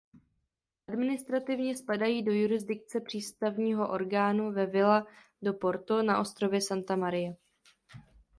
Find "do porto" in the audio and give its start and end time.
5.41-6.03